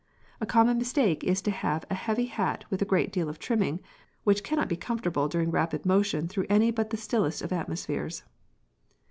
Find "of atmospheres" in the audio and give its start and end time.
7.43-8.23